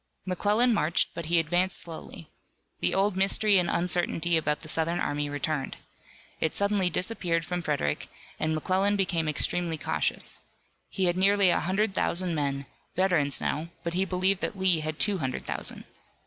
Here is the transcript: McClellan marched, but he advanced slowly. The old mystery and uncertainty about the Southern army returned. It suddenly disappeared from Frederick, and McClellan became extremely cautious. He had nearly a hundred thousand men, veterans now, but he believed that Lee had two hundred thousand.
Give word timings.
McClellan 0.25 0.73
marched, 0.73 1.09
but 1.13 1.27
he 1.27 1.37
advanced 1.37 1.79
slowly. 1.79 2.27
The 2.79 2.95
old 2.95 3.15
mystery 3.15 3.59
and 3.59 3.69
uncertainty 3.69 4.35
about 4.35 4.61
the 4.61 4.67
Southern 4.67 4.99
army 4.99 5.29
returned. 5.29 5.77
It 6.39 6.55
suddenly 6.55 6.89
disappeared 6.89 7.45
from 7.45 7.61
Frederick, 7.61 8.07
and 8.39 8.55
McClellan 8.55 8.95
became 8.95 9.29
extremely 9.29 9.77
cautious. 9.77 10.41
He 10.89 11.05
had 11.05 11.17
nearly 11.17 11.51
a 11.51 11.59
hundred 11.59 11.93
thousand 11.93 12.33
men, 12.33 12.65
veterans 12.95 13.39
now, 13.39 13.67
but 13.83 13.93
he 13.93 14.03
believed 14.03 14.41
that 14.41 14.57
Lee 14.57 14.79
had 14.79 14.97
two 14.97 15.19
hundred 15.19 15.45
thousand. 15.45 15.83